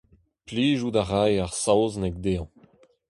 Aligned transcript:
Plijout 0.45 0.97
a 1.01 1.03
rae 1.09 1.33
ar 1.43 1.53
saozneg 1.63 2.15
dezhañ. 2.23 2.49